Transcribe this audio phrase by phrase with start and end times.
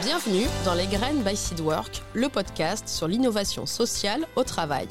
[0.00, 4.88] Bienvenue dans Les Graines by Seedwork, le podcast sur l'innovation sociale au travail.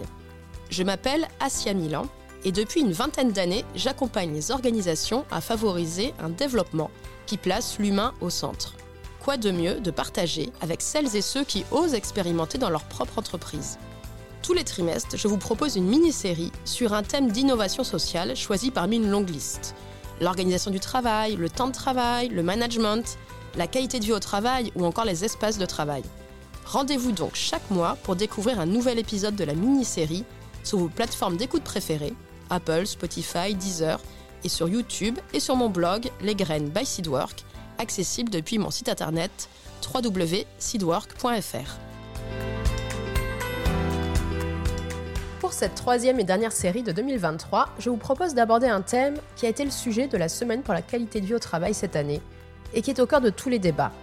[0.70, 2.06] Je m'appelle Asia Milan
[2.44, 6.92] et depuis une vingtaine d'années, j'accompagne les organisations à favoriser un développement
[7.26, 8.76] qui place l'humain au centre.
[9.20, 13.18] Quoi de mieux de partager avec celles et ceux qui osent expérimenter dans leur propre
[13.18, 13.80] entreprise?
[14.48, 18.96] Tous les trimestres, je vous propose une mini-série sur un thème d'innovation sociale choisi parmi
[18.96, 19.76] une longue liste.
[20.22, 23.18] L'organisation du travail, le temps de travail, le management,
[23.58, 26.02] la qualité de vie au travail ou encore les espaces de travail.
[26.66, 30.24] Rendez-vous donc chaque mois pour découvrir un nouvel épisode de la mini-série
[30.64, 32.14] sur vos plateformes d'écoute préférées,
[32.50, 34.00] Apple, Spotify, Deezer,
[34.46, 37.44] et sur YouTube et sur mon blog Les Graines by Seedwork,
[37.80, 39.50] accessible depuis mon site internet
[39.94, 41.87] www.seedwork.fr.
[45.48, 49.46] Pour cette troisième et dernière série de 2023, je vous propose d'aborder un thème qui
[49.46, 51.96] a été le sujet de la semaine pour la qualité de vie au travail cette
[51.96, 52.22] année
[52.74, 53.94] et qui est au cœur de tous les débats,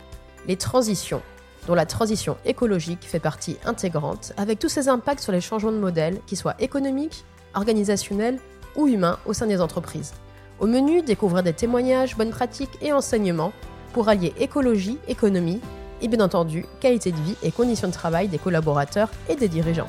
[0.48, 1.20] les transitions,
[1.66, 5.77] dont la transition écologique fait partie intégrante, avec tous ses impacts sur les changements de
[5.77, 8.38] modèle, qu'ils soient économiques, organisationnels
[8.74, 10.14] ou humains au sein des entreprises.
[10.61, 13.52] Au menu, découvrir des témoignages, bonnes pratiques et enseignements
[13.92, 15.61] pour allier écologie, économie
[16.00, 19.88] et bien entendu qualité de vie et conditions de travail des collaborateurs et des dirigeants.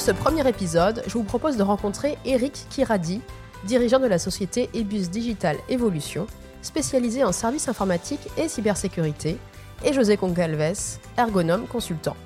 [0.00, 3.20] Pour ce premier épisode, je vous propose de rencontrer Eric Kiradi,
[3.64, 6.26] dirigeant de la société Ebus Digital Evolution,
[6.62, 9.36] spécialisée en services informatiques et cybersécurité,
[9.84, 12.16] et José Concalves, ergonome consultant.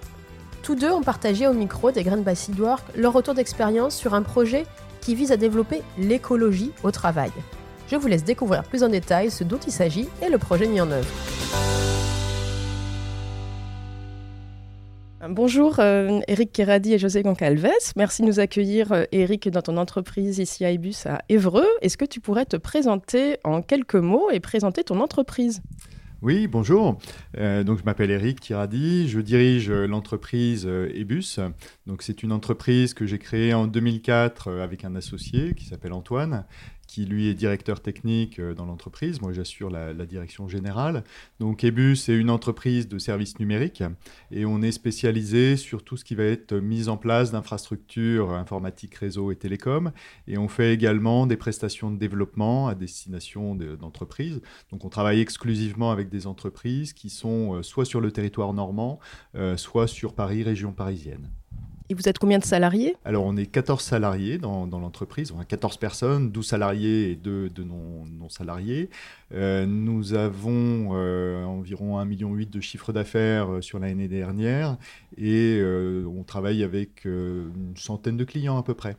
[0.62, 4.22] Tous deux ont partagé au micro des Graines by Seedwork leur retour d'expérience sur un
[4.22, 4.66] projet
[5.00, 7.32] qui vise à développer l'écologie au travail.
[7.88, 10.80] Je vous laisse découvrir plus en détail ce dont il s'agit et le projet mis
[10.80, 11.10] en œuvre.
[15.30, 17.70] Bonjour euh, Eric Keradi et José Goncalves.
[17.96, 21.68] Merci de nous accueillir euh, Eric dans ton entreprise ici à Ibus à Évreux.
[21.80, 25.62] Est-ce que tu pourrais te présenter en quelques mots et présenter ton entreprise?
[26.24, 26.98] Oui, bonjour.
[27.36, 31.38] Euh, donc je m'appelle Eric Tiradi, je dirige euh, l'entreprise euh, Ebus.
[31.86, 36.46] Donc c'est une entreprise que j'ai créée en 2004 avec un associé qui s'appelle Antoine
[36.94, 39.20] qui lui est directeur technique euh, dans l'entreprise.
[39.20, 41.02] Moi, j'assure la, direction générale.
[41.40, 43.82] Donc, Ebus est une entreprise de services numériques
[44.30, 48.94] et on est spécialisé sur tout ce qui va être mise en place d'infrastructures informatiques,
[48.94, 49.90] réseau et télécom.
[50.28, 54.40] Et on fait également des prestations de développement à destination d'entreprises.
[54.70, 59.00] Donc, on travaille exclusivement avec des entreprises qui sont euh, soit sur le territoire normand,
[59.34, 61.32] euh, soit sur Paris, région parisienne.
[61.90, 62.96] Et vous êtes combien de salariés?
[63.04, 65.32] Alors, on est 14 salariés dans, l'entreprise.
[65.32, 68.88] On a 14 personnes, 12 salariés et 2 de non-salariés.
[69.32, 74.78] Euh, nous avons euh, environ 1,8 million de chiffre d'affaires euh, sur l'année dernière
[75.18, 78.96] et on travaille avec une centaine de clients à peu près.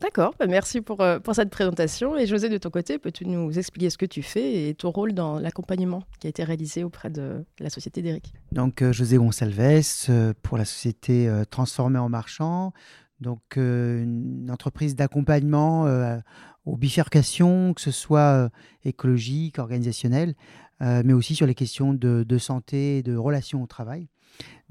[0.00, 2.16] D'accord, bah, merci pour, euh, pour cette présentation.
[2.16, 5.12] Et José, de ton côté, peux-tu nous expliquer ce que tu fais et ton rôle
[5.12, 8.32] dans l'accompagnement qui a été réalisé auprès de la société d'Eric?
[8.52, 12.72] Donc, euh, José Gonçalves euh, pour la société Transformée en Marchand,
[13.20, 15.86] donc une entreprise d'accompagnement
[16.64, 18.50] aux bifurcations, que ce soit
[18.84, 20.34] écologique, organisationnelle,
[20.80, 24.08] mais aussi sur les questions de, de santé et de relations au travail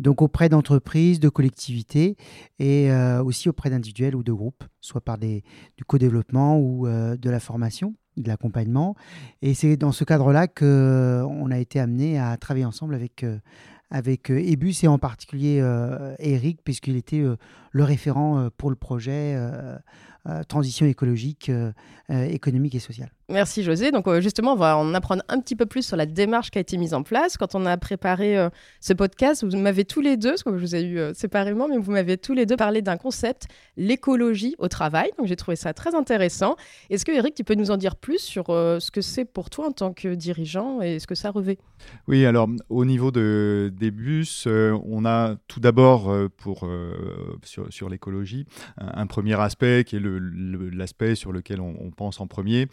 [0.01, 2.17] donc auprès d'entreprises, de collectivités
[2.59, 5.43] et euh, aussi auprès d'individuels ou de groupes, soit par des,
[5.77, 8.95] du co-développement ou euh, de la formation, de l'accompagnement.
[9.41, 13.37] Et c'est dans ce cadre-là qu'on a été amené à travailler ensemble avec, euh,
[13.91, 15.61] avec Ebus et en particulier
[16.19, 17.21] Eric, puisqu'il était
[17.71, 19.37] le référent pour le projet
[20.47, 21.51] transition écologique,
[22.09, 23.11] économique et sociale.
[23.31, 23.91] Merci José.
[23.91, 26.57] Donc euh, justement, on va en apprendre un petit peu plus sur la démarche qui
[26.57, 27.37] a été mise en place.
[27.37, 28.49] Quand on a préparé euh,
[28.81, 31.69] ce podcast, vous m'avez tous les deux, parce que je vous ai eu euh, séparément,
[31.69, 33.47] mais vous m'avez tous les deux parlé d'un concept,
[33.77, 35.11] l'écologie au travail.
[35.17, 36.57] Donc j'ai trouvé ça très intéressant.
[36.89, 39.67] Est-ce que Eric, tu peux nous en dire plus sur ce que c'est pour toi
[39.67, 41.57] en tant que dirigeant et ce que ça revêt?
[42.07, 46.67] Oui, alors au niveau de, des bus, on a tout d'abord pour
[47.43, 48.45] sur, l'écologie
[48.77, 52.67] un, premier aspect qui est l'aspect sur lequel on, pense en premier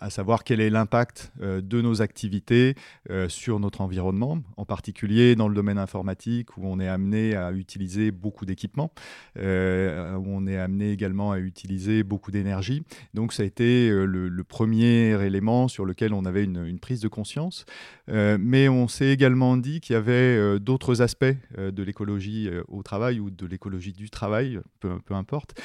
[0.00, 2.74] à savoir quel est l'impact euh, de nos activités
[3.10, 7.52] euh, sur notre environnement, en particulier dans le domaine informatique où on est amené à
[7.52, 8.92] utiliser beaucoup d'équipements,
[9.36, 12.82] où on est amené également à utiliser beaucoup d'énergie.
[13.14, 17.64] Donc ça a été le, premier élément sur lequel on avait une, prise de conscience.
[18.08, 23.30] mais on s'est également dit qu'il y avait d'autres aspects de l'écologie au travail ou
[23.30, 25.60] de l'écologie du travail, peu, importe,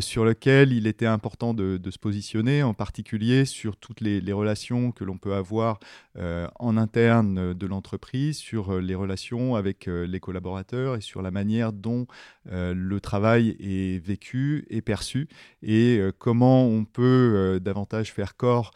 [0.00, 5.04] sur lequel il était important de, se positionner, en particulier sur toutes les, relations que
[5.04, 5.78] l'on peut avoir
[6.16, 12.06] en interne de l'entreprise, sur les relations avec les collaborateurs et sur la manière dont
[12.46, 15.28] le travail est vécu et perçu
[15.62, 18.72] et comment on peut davantage faire corps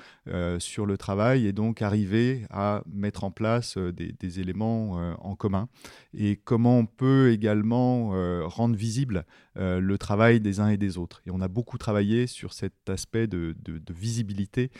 [0.58, 5.68] sur le travail et donc arriver à mettre en place des, éléments en commun
[6.12, 8.10] et comment on peut également
[8.48, 9.24] rendre visible
[9.56, 11.22] le travail des uns et des autres.
[11.26, 13.54] Et on a beaucoup travaillé sur cet aspect de,
[13.88, 14.70] visibilité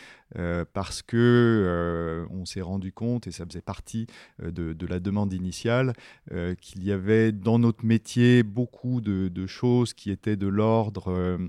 [0.73, 4.07] parce que on s'est rendu compte, et ça faisait partie
[4.43, 5.93] de, la demande initiale,
[6.61, 11.39] qu'il y avait dans notre métier beaucoup de, choses qui étaient de l'ordre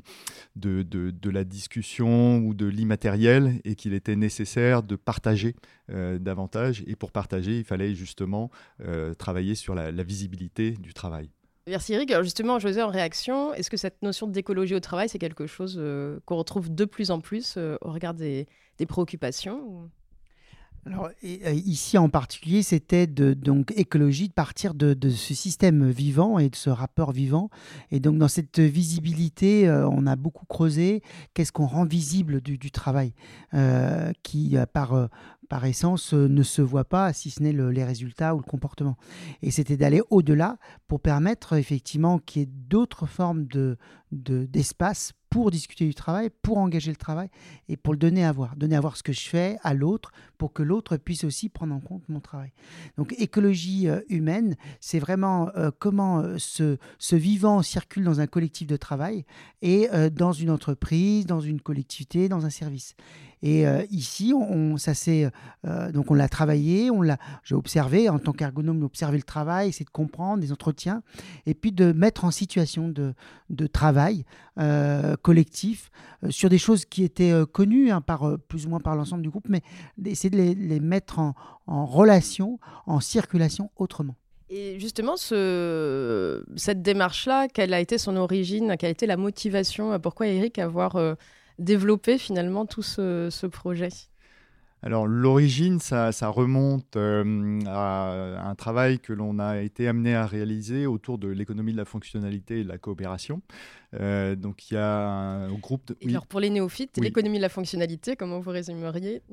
[0.56, 5.56] de, la discussion ou de l'immatériel et qu'il était nécessaire de partager
[5.88, 6.84] davantage.
[6.86, 8.50] Et pour partager, il fallait justement
[9.18, 11.30] travailler sur la visibilité du travail.
[11.68, 12.10] Merci Eric.
[12.10, 15.76] Alors justement, José, en réaction, est-ce que cette notion d'écologie au travail, c'est quelque chose
[15.78, 18.46] euh, qu'on retrouve de plus en plus euh, au regard des,
[18.88, 19.90] préoccupations
[20.86, 26.38] alors, euh, ici en particulier, c'était de donc écologie de partir de, ce système vivant
[26.38, 27.50] et de ce rapport vivant.
[27.90, 31.02] Et donc dans cette visibilité, on a beaucoup creusé
[31.34, 33.12] qu'est-ce qu'on rend visible du, travail,
[34.22, 35.10] qui par
[35.48, 38.96] par essence, euh, ne se voit pas, si ce n'est les résultats ou le comportement.
[39.42, 43.76] Et c'était d'aller au-delà pour permettre effectivement qu'il y ait d'autres formes de,
[44.10, 47.28] d'espace pour discuter du travail, pour engager le travail
[47.68, 48.56] et pour le donner à voir.
[48.56, 51.74] Donner à voir ce que je fais à l'autre pour que l'autre puisse aussi prendre
[51.74, 52.52] en compte mon travail.
[52.96, 58.68] Donc écologie euh, humaine, c'est vraiment euh, comment ce, ce, vivant circule dans un collectif
[58.68, 59.24] de travail
[59.60, 62.94] et dans une entreprise, dans une collectivité, dans un service.
[63.42, 65.30] Et ici, on, ça c'est
[65.92, 69.84] donc on l'a travaillé, on l'a, j'ai observé en tant qu'ergonome, observer le travail, essayer
[69.84, 71.02] de comprendre des entretiens,
[71.46, 73.14] et puis de mettre en situation de,
[73.50, 74.24] de travail
[75.22, 75.90] collectif
[76.30, 79.48] sur des choses qui étaient connues hein, par plus ou moins par l'ensemble du groupe,
[79.48, 79.62] mais
[80.30, 81.34] de les, les mettre en,
[81.66, 84.16] en, relation, en circulation autrement.
[84.50, 89.98] Et justement, ce, cette démarche-là, quelle a été son origine, quelle a été la motivation
[90.00, 90.96] Pourquoi Eric avoir
[91.58, 93.88] développer finalement tout ce, projet?
[94.82, 100.86] Alors l'origine, ça, remonte euh, à un travail que l'on a été amené à réaliser
[100.86, 103.42] autour de l'économie de la fonctionnalité et de la coopération.
[103.94, 105.96] Euh, donc il y a un groupe de...
[106.08, 109.22] alors pour les néophytes, l'économie de la fonctionnalité, comment vous résumeriez?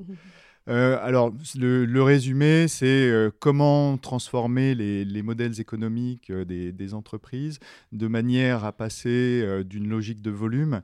[0.68, 7.58] euh, alors, le, résumé, c'est euh, comment transformer les, modèles économiques euh, des, entreprises
[7.92, 10.82] de manière à passer d'une logique de volume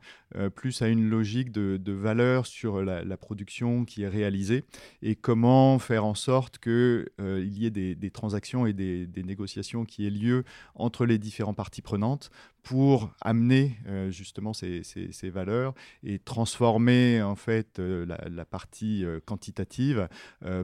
[0.56, 4.64] plus à une logique de, valeur sur la, production qui est réalisée
[5.02, 10.06] et comment faire en sorte qu'il y ait des, transactions et des, des, négociations qui
[10.06, 10.44] aient lieu
[10.74, 12.30] entre les différentes parties prenantes
[12.62, 14.82] pour amener euh, justement ces,
[15.30, 15.74] valeurs
[16.04, 20.08] et transformer en fait euh, la, partie euh, quantitative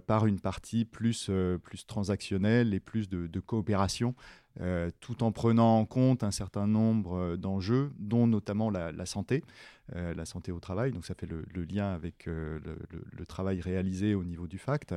[0.07, 1.31] par une partie plus,
[1.63, 4.15] plus transactionnelle et plus de coopération
[4.61, 9.45] euh, tout en prenant en compte un certain nombre euh, d'enjeux, dont notamment la, santé,
[9.95, 10.91] euh, la santé au travail.
[10.91, 12.61] Donc ça fait le, lien avec le,
[13.29, 14.95] travail réalisé au niveau du FACT.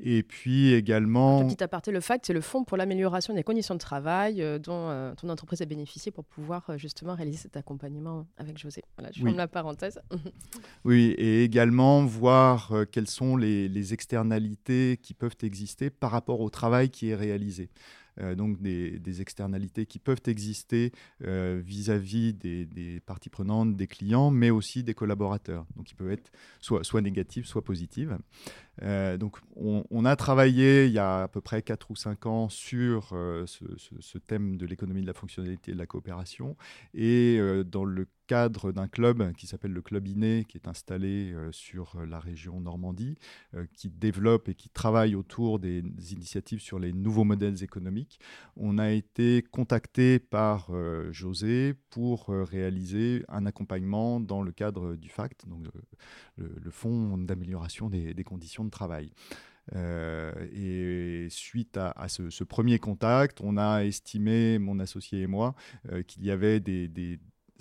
[0.00, 1.46] Et puis également...
[1.46, 5.28] petit aparté, le FACT, c'est le Fonds pour l'amélioration des conditions de travail dont ton
[5.28, 8.82] entreprise a bénéficié pour pouvoir justement réaliser cet accompagnement avec José.
[8.96, 10.00] Voilà, je ferme la parenthèse.
[10.84, 16.50] oui, et également voir quelles sont les, les externalités qui peuvent exister par rapport au
[16.50, 17.68] travail qui est réalisé.
[18.20, 20.92] Euh, donc des, externalités qui peuvent exister
[21.22, 25.66] euh, vis-à-vis des, parties prenantes, des clients, mais aussi des collaborateurs.
[25.76, 28.18] Donc ils peuvent être soit, soit négatives, soit positives.
[28.80, 32.48] Euh, donc on, a travaillé il y a à peu près 4 ou 5 ans
[32.48, 33.08] sur
[33.46, 36.56] ce, ce, thème de l'économie de la fonctionnalité et de la coopération.
[36.94, 41.52] Et dans le cadre d'un club qui s'appelle le Club Iné, qui est installé euh,
[41.52, 43.16] sur euh, la région Normandie,
[43.54, 48.20] euh, qui développe et qui travaille autour des, initiatives sur les nouveaux modèles économiques.
[48.56, 50.70] On a été contacté par
[51.10, 55.66] José pour réaliser un accompagnement dans le cadre du FACT, donc
[56.36, 59.12] le, Fonds d'amélioration des, conditions de travail.
[59.74, 65.54] et suite à, ce, premier contact, on a estimé, mon associé et moi,
[66.06, 67.20] qu'il y avait des,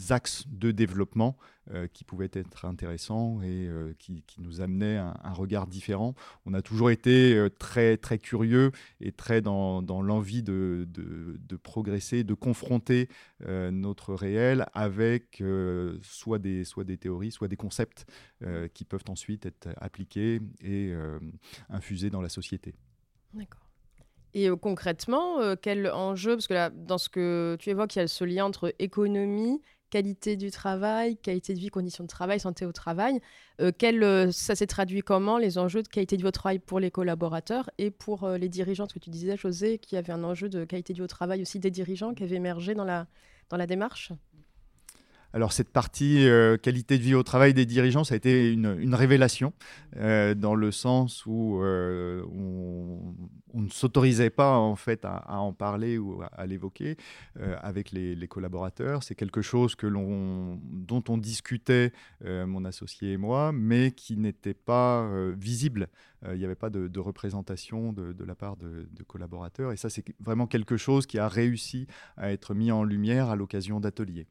[0.09, 1.37] axes de développement
[1.69, 6.15] euh, qui pouvaient être intéressants et euh, qui, nous amenaient un, un, regard différent.
[6.47, 11.55] On a toujours été euh, très, très curieux et très dans, dans l'envie de, de,
[11.57, 13.09] progresser, de confronter
[13.47, 15.43] notre réel avec
[16.01, 18.05] soit, des, soit des théories, soit des concepts
[18.73, 20.93] qui peuvent ensuite être appliqués et
[21.69, 22.73] infusés dans la société.
[23.33, 23.67] D'accord.
[24.33, 26.35] Et concrètement, quel enjeu?
[26.35, 29.61] Parce que là, dans ce que tu évoques, il y a ce lien entre économie
[29.91, 33.21] qualité du travail, qualité de vie, conditions de travail, santé au travail.
[33.59, 38.27] ça s'est traduit comment les enjeux de qualité du travail pour les collaborateurs et pour
[38.27, 38.87] les dirigeants?
[38.87, 41.59] Ce que tu disais, José, qu'il y avait un enjeu de qualité du travail aussi
[41.59, 43.05] des dirigeants qui avait émergé dans la,
[43.49, 44.11] dans la démarche
[45.33, 48.95] alors cette partie euh, qualité de vie au travail des dirigeants, ça a été une,
[48.95, 49.53] révélation,
[49.95, 55.97] euh, dans le sens où euh, on, ne s'autorisait pas en fait à, en parler
[55.97, 56.97] ou à, l'évoquer
[57.61, 59.03] avec les, collaborateurs.
[59.03, 61.91] C'est quelque chose que dont on discutait,
[62.23, 65.89] mon associé et moi, mais qui n'était pas visible.
[66.31, 69.71] Il n'y avait pas de, représentation de, la part de, de collaborateurs.
[69.71, 73.35] Et ça, c'est vraiment quelque chose qui a réussi à être mis en lumière à
[73.35, 74.27] l'occasion d'ateliers.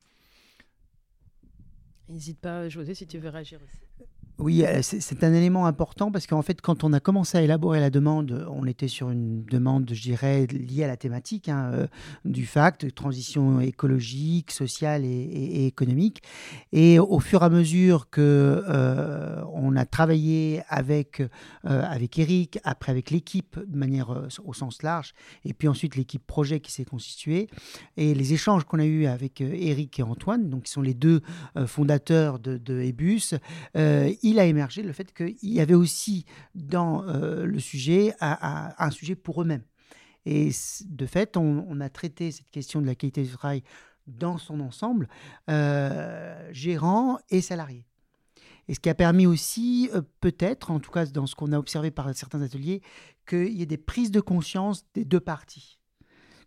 [2.10, 4.08] N'hésite pas, José, si tu veux réagir aussi.
[4.42, 7.78] Oui, euh, c'est un élément important parce qu'en fait, quand on a commencé à élaborer
[7.78, 11.86] la demande, on était sur une demande, je dirais, liée à la thématique hein, euh,
[12.24, 16.22] du FACT, transition écologique, sociale et, économique.
[16.72, 21.22] Et au fur et à mesure que euh, on a travaillé avec,
[21.64, 25.12] avec Eric, après avec l'équipe de manière au sens large,
[25.44, 27.48] et puis ensuite l'équipe projet qui s'est constituée,
[27.98, 31.20] et les échanges qu'on a eus avec Eric et Antoine, donc qui sont les deux
[31.66, 33.34] fondateurs de, de Ebus,
[34.30, 39.14] il a émergé le fait qu'il y avait aussi dans euh, le sujet un, sujet
[39.14, 39.64] pour eux-mêmes.
[40.26, 40.50] Et
[40.86, 43.62] de fait, on, a traité cette question de la qualité du travail
[44.06, 45.08] dans son ensemble,
[45.48, 47.86] euh, gérants et salariés.
[48.68, 51.58] Et ce qui a permis aussi, euh, peut-être, en tout cas dans ce qu'on a
[51.58, 52.82] observé par certains ateliers,
[53.26, 55.79] qu'il y ait des prises de conscience des deux parties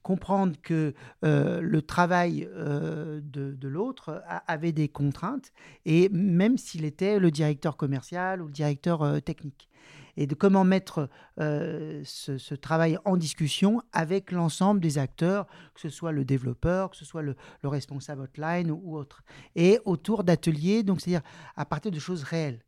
[0.03, 0.93] comprendre que
[1.23, 5.51] euh, le travail euh, de, l'autre avait des contraintes,
[5.85, 9.69] et même s'il était le directeur commercial ou le directeur euh, technique.
[10.15, 16.11] Et de comment mettre ce, travail en discussion avec l'ensemble des acteurs, que ce soit
[16.11, 19.23] le développeur, que ce soit le, le responsable hotline ou, ou autre.
[19.55, 22.63] Et autour d'ateliers, donc c'est-à-dire à partir de choses réelles.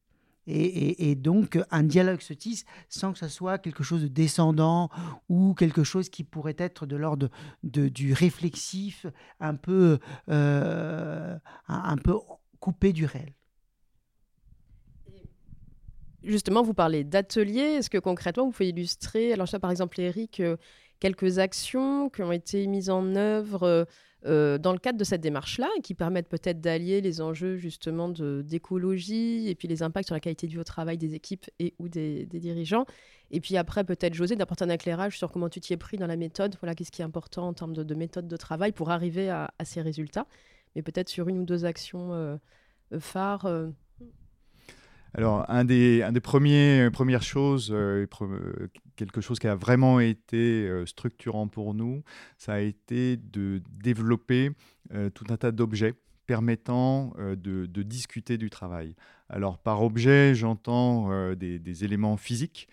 [0.47, 4.89] Et, donc, un dialogue se tisse sans que ce soit quelque chose de descendant
[5.27, 7.29] ou quelque chose qui pourrait être de l'ordre
[7.63, 9.07] du réflexif,
[9.39, 9.99] un peu,
[10.29, 11.37] euh,
[11.67, 12.13] un, peu
[12.59, 13.33] coupé du réel.
[16.23, 17.77] Justement, vous parlez d'ateliers.
[17.77, 20.57] Est-ce que concrètement, vous pouvez illustrer, alors ça par exemple, Eric, euh,
[20.99, 23.87] quelques actions qui ont été mises en œuvre
[24.25, 28.09] euh, euh, dans le cadre de cette démarche-là, qui permettent peut-être d'allier les enjeux justement
[28.09, 31.87] d'écologie et puis les impacts sur la qualité vie au travail des équipes et ou
[31.89, 32.85] des, dirigeants.
[33.31, 36.07] Et puis après, peut-être José, d'apporter un éclairage sur comment tu t'y es pris dans
[36.07, 39.29] la méthode, voilà, qu'est-ce qui est important en termes de, méthode de travail pour arriver
[39.29, 40.27] à, ces résultats,
[40.75, 42.37] mais peut-être sur une ou deux actions euh,
[42.99, 43.47] phares.
[45.15, 45.17] Euh.
[45.17, 47.73] Alors, un des, premiers, premières choses,
[48.95, 52.03] quelque chose qui a vraiment été euh, structurant pour nous,
[52.37, 54.51] ça a été de développer
[54.93, 55.93] euh, tout un tas d'objets
[56.25, 58.95] permettant euh, de, discuter du travail.
[59.29, 62.67] Alors par objet, j'entends des, éléments physiques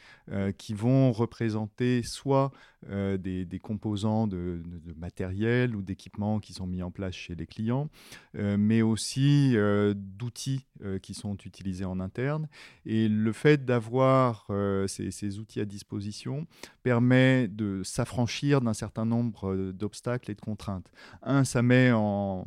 [0.58, 2.52] qui vont représenter soit
[2.88, 4.62] des, composants de,
[4.96, 7.88] matériel ou d'équipements qui sont mis en place chez les clients,
[8.34, 9.56] mais aussi
[9.94, 10.66] d'outils
[11.00, 12.48] qui sont utilisés en interne.
[12.84, 14.46] Et le fait d'avoir
[14.86, 16.46] ces, outils à disposition,
[16.82, 20.90] permet de s'affranchir d'un certain nombre euh, d'obstacles et de contraintes.
[21.22, 22.44] Un, ça met en,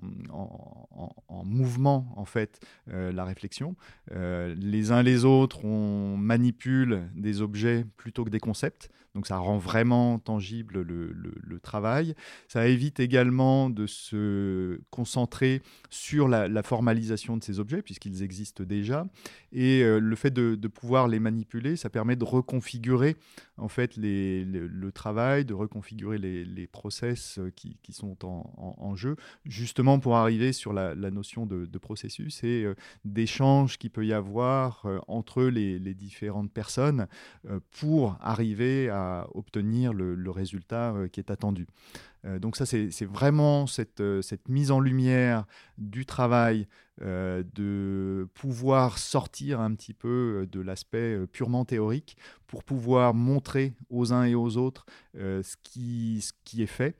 [1.43, 2.59] mouvement en fait
[2.89, 3.75] euh, la réflexion.
[4.11, 8.89] Euh, les uns les autres, on manipule des objets plutôt que des concepts.
[9.15, 12.13] Donc ça rend vraiment tangible le, travail.
[12.49, 19.07] Ça évite également de se concentrer sur la, formalisation de ces objets, puisqu'ils existent déjà.
[19.53, 23.15] Et le fait de, pouvoir les manipuler, ça permet de reconfigurer
[23.57, 30.15] en fait le, travail, de reconfigurer les, process euh, qui, sont en, jeu, justement pour
[30.17, 35.43] arriver sur la, notion de, processus et euh, d'échange qu'il peut y avoir euh, entre
[35.43, 37.07] les, différentes personnes
[37.79, 41.67] pour arriver à obtenir le résultat qui est attendu.
[42.25, 45.45] Euh, donc ça, c'est vraiment cette, euh, mise en lumière
[45.77, 46.67] du travail,
[47.01, 54.13] euh, de pouvoir sortir un petit peu de l'aspect purement théorique pour pouvoir montrer aux
[54.13, 56.21] uns et aux autres ce qui
[56.57, 56.95] est fait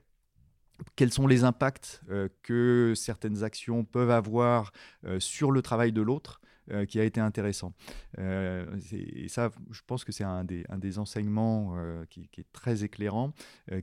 [0.94, 2.02] quels sont les impacts
[2.42, 4.72] que certaines actions peuvent avoir
[5.18, 6.42] sur le travail de l'autre
[6.72, 7.72] euh, qui a été intéressant.
[8.18, 12.52] Euh, et ça, je pense que c'est un des, un des enseignements euh, qui, est
[12.52, 13.32] très éclairant,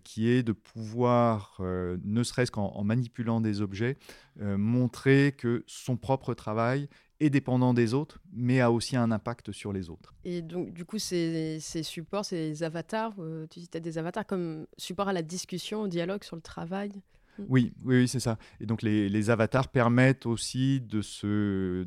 [0.04, 3.98] qui est de pouvoir, ne serait-ce qu'en manipulant des objets,
[4.40, 9.72] montrer que son propre travail est dépendant des autres, mais a aussi un impact sur
[9.72, 10.14] les autres.
[10.26, 13.16] Et donc, du coup, ces, ces supports, ces avatars,
[13.50, 16.92] tu citais des avatars comme support à la discussion, au dialogue sur le travail?
[17.40, 17.44] Mm.
[17.50, 18.38] Oui, oui, c'est ça.
[18.60, 21.86] Et donc les, avatars permettent aussi de se,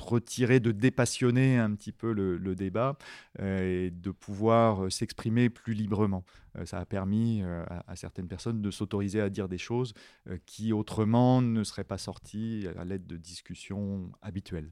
[0.00, 2.96] retirer, de dépassionner un petit peu le, débat
[3.40, 6.24] euh, et de pouvoir s'exprimer plus librement.
[6.56, 9.94] Euh, ça a permis euh, à, certaines personnes de s'autoriser à dire des choses
[10.46, 14.70] qui autrement ne seraient pas sorties à l'aide de discussions habituelles.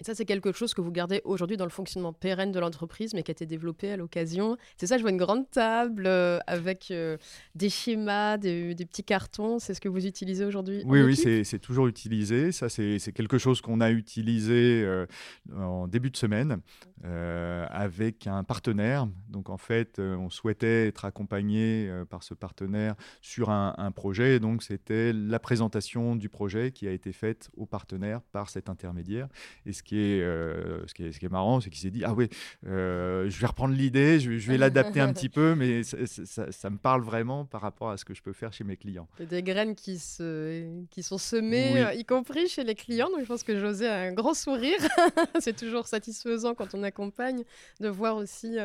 [0.00, 3.12] Et ça, c'est quelque chose que vous gardez aujourd'hui dans le fonctionnement pérenne de l'entreprise,
[3.12, 4.56] mais qui a été développé à l'occasion.
[4.78, 7.18] C'est ça, je vois une grande table euh, avec euh,
[7.54, 9.58] des schémas, des, petits cartons.
[9.58, 12.50] C'est ce que vous utilisez aujourd'hui Oui, oui, c'est toujours utilisé.
[12.50, 15.06] Ça, c'est quelque chose qu'on a utilisé euh,
[15.54, 16.60] en début de semaine
[17.02, 19.06] avec un partenaire.
[19.28, 24.36] Donc, en fait, on souhaitait être accompagné par ce partenaire sur un, un projet.
[24.36, 28.68] Et donc, c'était la présentation du projet qui a été faite au partenaire par cet
[28.68, 29.28] intermédiaire.
[29.64, 31.90] Et ce qui est, euh, ce qui est, ce qui est marrant, c'est qu'il s'est
[31.90, 32.28] dit Ah oui,
[32.64, 37.02] euh, je vais reprendre l'idée, je, vais l'adapter un petit peu, mais ça, me parle
[37.02, 39.08] vraiment par rapport à ce que je peux faire chez mes clients.
[39.18, 42.76] Il y a des graines qui, se, qui sont semées, euh, y compris chez les
[42.76, 43.08] clients.
[43.10, 44.78] Donc je pense que José a un grand sourire.
[45.40, 47.42] c'est toujours satisfaisant quand on accompagne
[47.80, 48.58] de voir aussi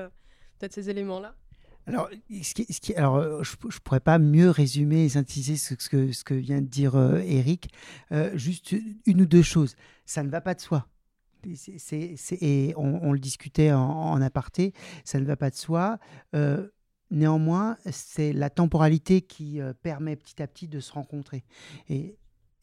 [0.60, 1.34] peut-être ces éléments-là.
[1.88, 5.74] Alors, ce qui, ce qui, alors je ne pourrais pas mieux résumer et synthétiser ce,
[5.74, 7.74] que, ce que vient de dire Eric.
[8.36, 8.76] juste
[9.08, 9.76] une ou deux choses.
[10.06, 10.88] Ça ne va pas de soi
[12.42, 14.74] et on, le discutait en, aparté,
[15.04, 16.00] ça ne va pas de soi.
[16.36, 16.68] Euh,
[17.12, 21.44] néanmoins, c'est la temporalité qui euh, permet petit à petit de se rencontrer.
[21.90, 22.18] Et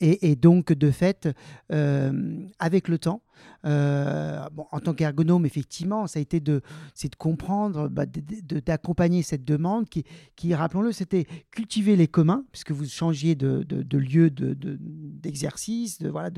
[0.05, 1.29] et, donc, de fait,
[1.71, 3.23] euh, avec le temps,
[3.65, 6.61] euh, en tant qu'ergonome, effectivement, ça a été de,
[7.03, 8.05] de comprendre, bah,
[8.67, 10.05] d'accompagner cette demande qui,
[10.35, 16.31] qui rappelons-le, c'était cultiver les communs, puisque vous changiez de, de lieu d'exercice, de, voilà,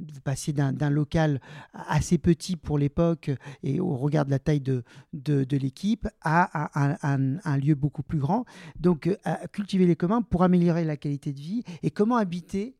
[0.00, 1.40] vous passiez d'un local
[1.72, 3.30] assez petit pour l'époque
[3.62, 8.18] et au regard de la taille de, de, l'équipe à, un, un, lieu beaucoup plus
[8.18, 8.44] grand.
[8.80, 9.16] Donc, euh,
[9.52, 12.74] cultiver les communs pour améliorer la qualité de vie et comment habiter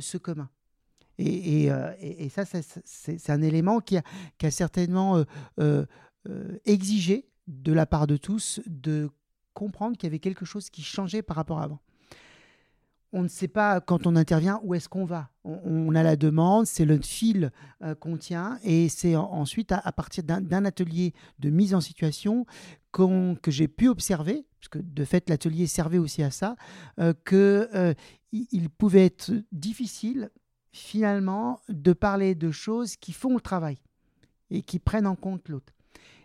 [0.00, 0.48] ce commun.
[1.18, 1.92] Et, euh,
[2.28, 2.44] ça,
[2.84, 5.24] c'est un élément qui a, certainement
[5.58, 5.86] euh,
[6.64, 9.10] exigé de la part de tous de
[9.54, 11.80] comprendre qu'il y avait quelque chose qui changeait par rapport à avant.
[13.12, 15.30] On ne sait pas quand on intervient où est-ce qu'on va.
[15.44, 17.50] On, a la demande, c'est le fil
[18.00, 22.44] qu'on tient, et c'est ensuite à, partir d'un atelier de mise en situation
[23.42, 26.56] que j'ai pu observer, puisque de fait l'atelier servait aussi à ça,
[27.24, 27.94] que
[28.32, 30.30] il pouvait être difficile
[30.72, 33.78] finalement de parler de choses qui font le travail
[34.50, 35.72] et qui prennent en compte l'autre.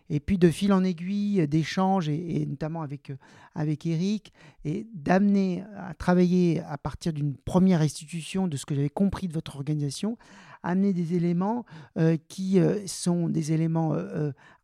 [0.10, 3.16] Et puis de fil en aiguille, d'échanges, et, notamment avec, euh,
[3.56, 4.34] avec Eric,
[4.66, 9.34] et d'amener à travailler à partir d'une première institution de ce que j'avais compris de
[9.34, 10.18] votre organisation,
[10.64, 11.64] amener des éléments
[11.98, 13.96] euh, qui euh, sont des éléments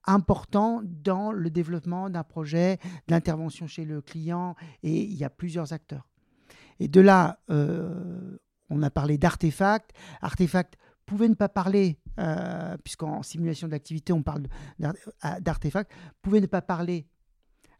[0.07, 5.73] importants dans le développement d'un projet, d'intervention chez le client, et il y a plusieurs
[5.73, 6.07] acteurs.
[6.79, 8.37] Et de là, euh,
[8.69, 9.91] on a parlé d'artefacts.
[10.21, 14.47] Artefacts pouvaient ne pas parler, euh, puisqu'en simulation d'activité, on parle
[15.39, 15.91] d'artefacts,
[16.21, 17.07] pouvaient ne pas parler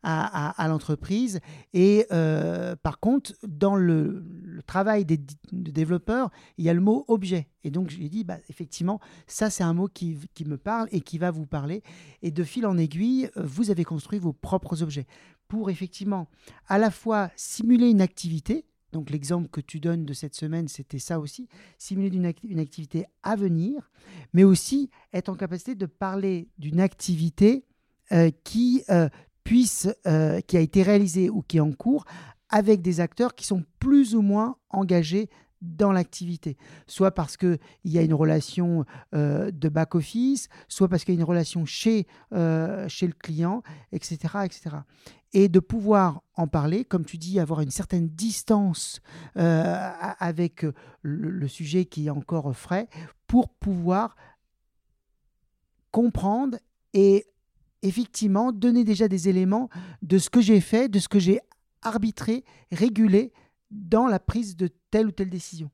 [0.04, 1.40] à, l'entreprise.
[1.74, 4.24] Et euh, par contre, dans le,
[4.66, 5.20] travail des,
[5.52, 7.48] développeurs, il y a le mot objet.
[7.64, 11.02] Et donc, j'ai dit, bah, effectivement, ça, c'est un mot qui, qui, me parle et
[11.02, 11.84] qui va vous parler.
[12.22, 15.08] Et de fil en aiguille, vous avez construit vos propres objets
[15.48, 16.28] pour effectivement
[16.68, 21.00] à la fois simuler une activité, donc l'exemple que tu donnes de cette semaine, c'était
[21.00, 23.90] ça aussi, simuler une, activité à venir,
[24.34, 27.66] mais aussi être en capacité de parler d'une activité
[28.12, 29.10] euh, qui euh,
[29.48, 32.06] puisse, euh, qui a été réalisée ou qui est en cours,
[32.50, 35.30] avec des acteurs qui sont plus ou moins engagés
[35.62, 36.56] dans l'activité,
[36.86, 41.26] soit parce qu'il y a une relation de back-office, soit parce qu'il y a une
[41.26, 44.78] relation chez, chez le client, etc., etc
[45.34, 49.02] et de pouvoir en parler, comme tu dis, avoir une certaine distance
[49.38, 50.66] euh, avec
[51.02, 52.88] le, sujet qui est encore frais,
[53.28, 54.16] pour pouvoir
[55.92, 56.58] comprendre
[56.94, 57.26] et
[57.82, 59.70] effectivement donner déjà des éléments
[60.02, 61.40] de ce que j'ai fait, de ce que j'ai
[61.82, 63.32] arbitré, régulé
[63.72, 65.70] dans la prise de telle ou telle décision.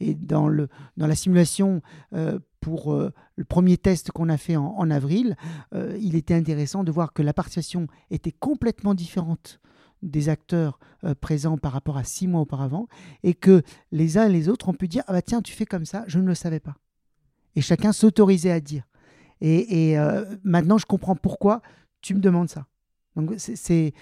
[0.00, 0.48] Et dans,
[0.96, 5.36] la simulation euh, pour euh, le premier test qu'on a fait en, avril,
[5.74, 9.60] euh, il était intéressant de voir que la participation était complètement différente
[10.02, 10.78] des acteurs
[11.20, 12.86] présents par rapport à six mois auparavant
[13.24, 15.66] et que les uns et les autres ont pu dire ah bah tiens tu fais
[15.66, 16.76] comme ça je ne le savais pas
[17.56, 18.87] et chacun s'autorisait à dire
[19.40, 19.98] et, et
[20.44, 21.62] maintenant je comprends pourquoi
[22.00, 22.66] tu me demandes ça
[23.16, 23.92] donc c'est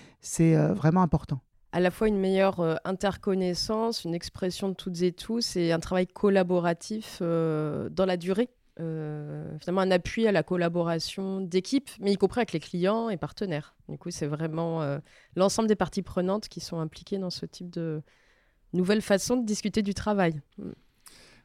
[0.74, 1.40] vraiment important
[1.76, 5.78] à la fois une meilleure euh, interconnaissance, une expression de toutes et tous et un
[5.78, 8.48] travail collaboratif euh, dans la durée.
[8.80, 13.18] Euh, finalement, un appui à la collaboration d'équipe, mais y compris avec les clients et
[13.18, 13.74] partenaires.
[13.90, 14.98] Du coup, c'est vraiment
[15.34, 18.02] l'ensemble des parties prenantes qui sont impliquées dans ce type de,
[18.72, 20.40] nouvelle façon de discuter du travail.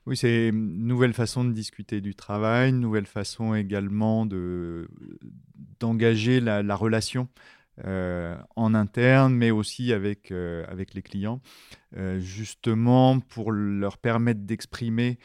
[0.08, 4.90] Oui, c'est une nouvelle façon de discuter du travail, une nouvelle façon également de,
[5.80, 7.28] d'engager la, relation
[7.86, 11.40] euh, en interne, mais aussi avec, euh, avec les clients,
[11.98, 15.20] euh, justement pour leur permettre d'exprimer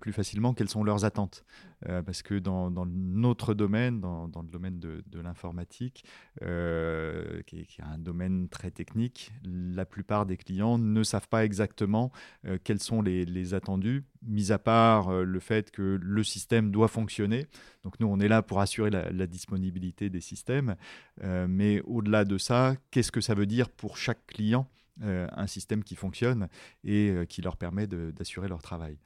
[0.00, 1.44] plus facilement quelles sont leurs attentes.
[1.88, 6.04] Euh, parce que dans, notre domaine, dans, le domaine de, l'informatique,
[6.42, 12.12] euh, qui, est un domaine très technique, la plupart des clients ne savent pas exactement
[12.46, 17.46] euh, quels sont les, attendus, mis à part le fait que le système doit fonctionner.
[17.82, 20.76] Donc nous, on est là pour assurer la, la disponibilité des systèmes,
[21.22, 24.68] mais au-delà de ça, qu'est-ce que ça veut dire pour chaque client
[25.00, 26.48] un système qui fonctionne
[26.84, 28.98] et qui leur permet d'assurer leur travail?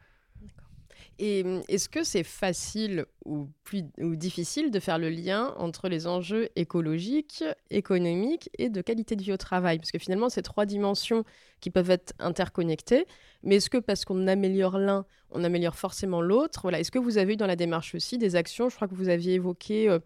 [1.18, 5.88] Et hum, est-ce que c'est facile ou, plus, ou difficile de faire le lien entre
[5.88, 9.79] les enjeux écologiques, économiques et de qualité de vie au travail?
[9.79, 11.24] Parce que finalement, c'est trois dimensions
[11.61, 13.07] qui peuvent être interconnectées.
[13.42, 16.61] Mais est-ce que parce qu'on améliore l'un, on améliore forcément l'autre?
[16.62, 16.81] Voilà.
[16.81, 18.68] Est-ce que vous avez eu dans la démarche aussi des actions?
[18.68, 19.98] Je crois que vous aviez évoqué euh,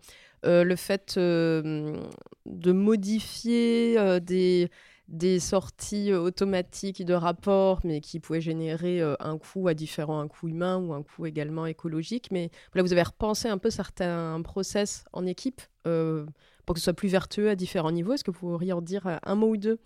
[0.44, 2.00] euh, le fait euh,
[2.46, 4.70] de modifier des
[5.08, 10.20] des sorties euh, automatiques de rapports, mais qui pouvaient générer euh, un coût à différent,
[10.20, 12.28] un coût humain ou un coût également écologique.
[12.30, 16.26] Mais vous avez repensé un peu certains process en équipe euh,
[16.66, 18.12] pour que ce soit plus vertueux à différents niveaux.
[18.12, 19.80] Est-ce que vous pourriez en dire un mot ou deux?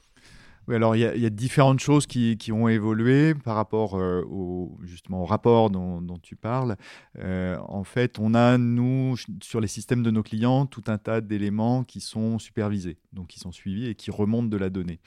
[0.68, 5.22] Oui, alors il y, a différentes choses qui, ont évolué par rapport euh, au, justement
[5.22, 6.76] au rapport dont, dont tu parles.
[7.18, 11.20] Euh, en fait, on a, nous, sur les systèmes de nos clients, tout un tas
[11.20, 15.00] d'éléments qui sont supervisés, donc qui sont suivis et qui remontent de la donnée.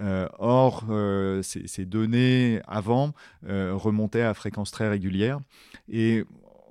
[0.00, 0.84] Euh, or,
[1.42, 3.12] ces, ces, données, avant,
[3.44, 5.38] remontaient à fréquence très régulière
[5.88, 6.24] et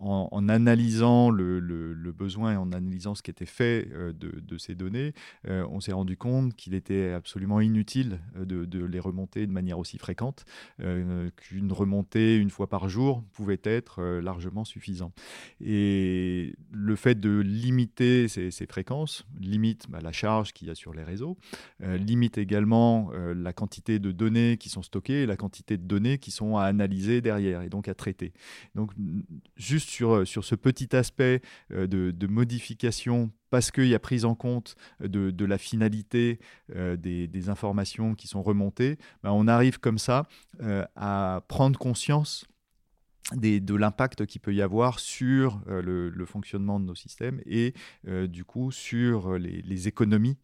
[0.05, 5.13] en, analysant le, besoin et en analysant ce qui était fait euh, de, ces données,
[5.47, 9.79] euh, on s'est rendu compte qu'il était absolument inutile euh, de, les remonter de manière
[9.79, 10.45] aussi fréquente,
[10.77, 15.11] qu'une remontée une fois par jour pouvait être largement suffisant.
[15.59, 20.93] Et le fait de limiter ces, fréquences limite bah, la charge qu'il y a sur
[20.93, 21.37] les réseaux,
[21.79, 26.31] limite également la quantité de données qui sont stockées et la quantité de données qui
[26.31, 28.33] sont à analyser derrière et donc à traiter.
[28.75, 28.91] Donc
[29.55, 34.25] juste sur, euh, sur ce petit aspect euh, de, modification parce qu'il y a prise
[34.25, 36.39] en compte de, de la finalité
[36.75, 40.27] euh, des, des, informations qui sont remontées, ben on arrive comme ça
[40.95, 42.45] à prendre conscience
[43.33, 47.73] des, de l'impact qu'il peut y avoir sur le, fonctionnement de nos systèmes et
[48.27, 50.37] du coup sur les, économies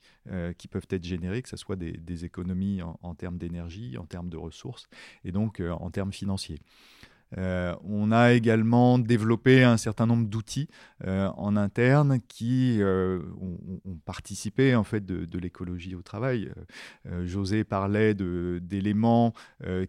[0.58, 4.38] qui peuvent être générées, que ce soit des, économies en termes d'énergie, en termes de
[4.38, 4.88] ressources
[5.26, 6.60] et donc en termes financiers.
[7.38, 10.67] Euh, on a également développé un certain nombre d'outils
[11.06, 13.58] euh, en interne qui euh, ont,
[14.06, 16.52] participé en fait de, l'écologie au travail.
[17.24, 19.34] José parlait d'éléments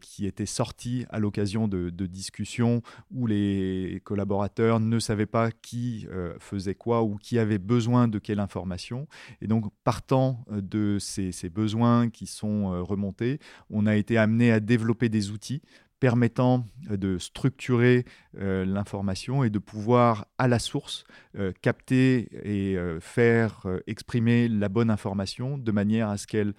[0.01, 6.07] qui étaient sortis à l'occasion de, discussions où les collaborateurs ne savaient pas qui
[6.39, 9.07] faisait quoi ou qui avait besoin de quelle information.
[9.41, 13.39] Et donc, partant de ces, ces besoins qui sont remontés,
[13.71, 15.63] on a été amené à développer des outils
[16.03, 18.05] permettant euh, de structurer
[18.37, 21.05] euh, l'information et de pouvoir à la source
[21.39, 26.55] euh, capter et faire exprimer la bonne information de manière à ce qu'elle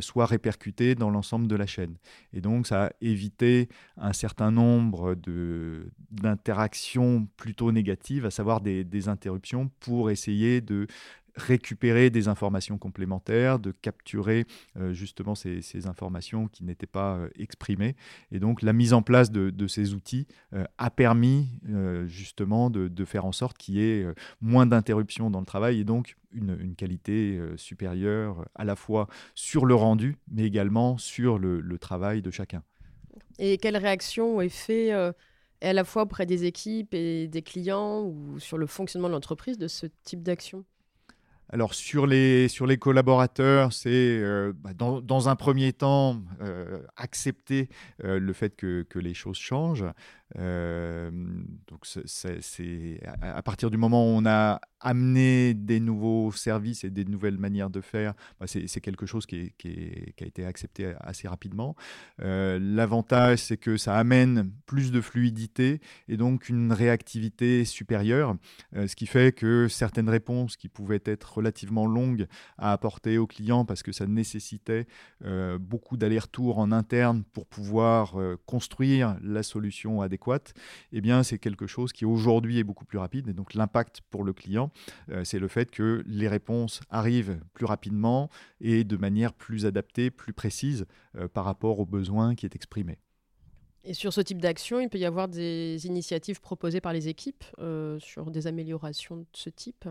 [0.00, 1.94] soit répercutée dans l'ensemble de la chaîne.
[2.32, 5.14] Et donc ça a évité un certain nombre
[6.10, 10.88] d'interactions plutôt négatives, à savoir des, des interruptions pour essayer de
[11.38, 14.44] récupérer des informations complémentaires, de capturer
[14.76, 17.94] euh, justement ces, informations qui n'étaient pas euh, exprimées.
[18.32, 21.48] Et donc la mise en place de, ces outils euh, a permis
[22.06, 24.06] justement de, faire en sorte qu'il y ait
[24.40, 29.74] moins d'interruptions dans le travail et donc une, qualité supérieure à la fois sur le
[29.74, 32.62] rendu, mais également sur le, travail de chacun.
[33.38, 38.38] Et quelles réactions ont été à la fois auprès des équipes et des clients ou
[38.40, 40.64] sur le fonctionnement de l'entreprise de ce type d'action?
[41.50, 47.68] Alors sur les, sur les collaborateurs, c'est euh, bah, dans, un premier temps euh, accepter
[48.04, 49.86] euh, le fait que, que, les choses changent.
[50.34, 57.04] Donc c'est à, partir du moment où on a amené des nouveaux services et des
[57.04, 59.52] nouvelles manières de faire, bah, c'est quelque chose qui,
[60.20, 61.76] a été accepté assez rapidement.
[62.18, 68.36] L'avantage, c'est que ça amène plus de fluidité et donc une réactivité supérieure,
[68.74, 72.26] ce qui fait que certaines réponses qui pouvaient être relativement longue
[72.58, 74.86] à apporter aux clients parce que ça nécessitait
[75.58, 78.14] beaucoup d'allers-retours en interne pour pouvoir
[78.46, 80.17] construire la solution adéquate,
[80.92, 83.28] eh bien c'est quelque chose qui aujourd'hui est beaucoup plus rapide.
[83.28, 84.70] Et donc l'impact pour le client,
[85.24, 88.28] c'est le fait que les réponses arrivent plus rapidement
[88.60, 90.86] et de manière plus adaptée, plus précise
[91.32, 92.98] par rapport aux besoins qui est exprimé.
[93.84, 97.44] Et sur ce type d'action, il peut y avoir des initiatives proposées par les équipes
[97.58, 99.88] euh, sur des améliorations de ce type?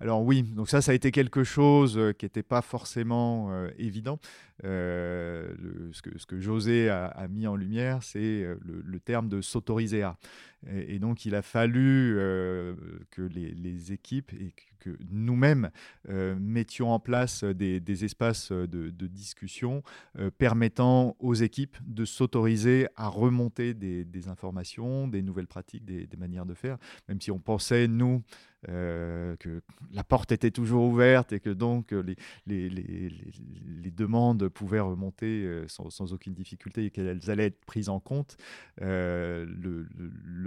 [0.00, 3.70] Alors oui, donc ça, ça a été quelque chose euh, qui n'était pas forcément euh,
[3.78, 4.18] évident.
[4.62, 10.16] ce, que, ce, que, José a, mis en lumière, c'est le, terme de s'autoriser à.
[10.70, 12.14] Et, donc, il a fallu
[13.10, 14.32] que les, équipes
[14.80, 15.70] que, nous-mêmes
[16.08, 19.82] mettions en place des, espaces de, discussion
[20.38, 26.54] permettant aux équipes de s'autoriser à remonter des, informations, des nouvelles pratiques, des, manières de
[26.54, 28.22] faire, même si on pensait, nous,
[28.66, 29.62] que
[29.92, 31.94] la porte était toujours ouverte et que donc
[32.46, 38.36] les, demandes pouvaient remonter sans, aucune difficulté et qu'elles allaient être prises en compte.
[38.78, 39.86] le,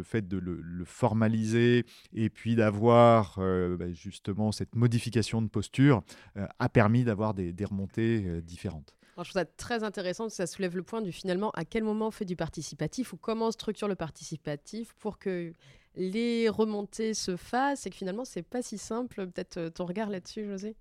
[0.03, 3.85] fait de le, formaliser et puis d'avoir bah,
[4.23, 6.01] justement cette modification de posture
[6.35, 8.95] a permis d'avoir des, remontées différentes.
[9.17, 12.11] je trouve ça très intéressant, ça soulève le point du finalement à quel moment on
[12.11, 15.53] fait du participatif ou comment on structure le participatif pour que
[15.95, 19.27] les remontées se fassent et que finalement c'est pas si simple.
[19.27, 20.75] Peut-être euh, ton regard là-dessus, José?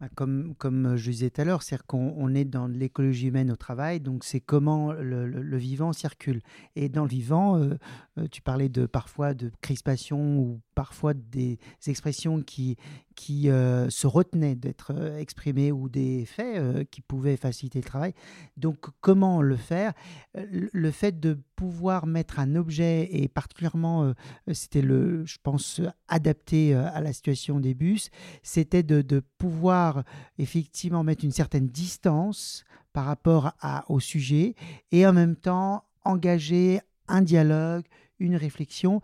[0.00, 3.56] Bah, comme, comme je disais tout à l'heure, c'est qu'on est dans l'écologie humaine au
[3.56, 6.40] travail, donc c'est comment le, vivant circule.
[6.74, 7.78] Et dans le vivant, euh,
[8.18, 12.76] euh, tu parlais de parfois de crispation ou parfois des expressions qui,
[13.14, 17.84] qui euh, se retenaient d'être euh, exprimées ou des faits euh, qui pouvaient faciliter le
[17.84, 18.14] travail.
[18.56, 19.92] Donc comment le faire?
[20.34, 24.12] Le fait de pouvoir mettre un objet, et particulièrement,
[24.52, 28.10] c'était le, je pense, adapté à la situation des bus,
[28.42, 30.04] c'était de, pouvoir
[30.38, 33.52] effectivement mettre une certaine distance par rapport
[33.88, 34.54] au sujet
[34.90, 37.84] et en même temps engager un dialogue,
[38.18, 39.00] une réflexion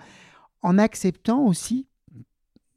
[0.63, 1.87] en acceptant aussi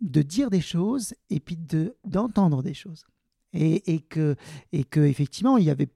[0.02, 3.06] de dire des choses et puis de, d'entendre des choses.
[3.54, 4.36] Et, et, que,
[4.72, 5.90] effectivement, il y avait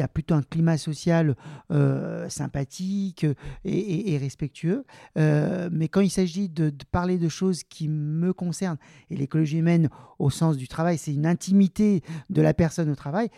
[0.00, 1.36] a plutôt un climat social
[1.70, 3.26] euh, sympathique
[3.64, 4.84] et, respectueux.
[5.16, 8.78] Euh, mais quand il s'agit de, parler de choses qui me concernent,
[9.10, 13.30] et l'écologie humaine au sens du travail, c'est une intimité de la personne au travail,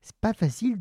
[0.00, 0.78] c'est pas facile